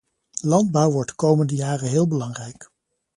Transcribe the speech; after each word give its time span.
Landbouw 0.43 0.91
wordt 0.91 1.09
de 1.09 1.15
komende 1.15 1.55
jaren 1.55 1.89
heel 1.89 2.07
belangrijk. 2.07 2.71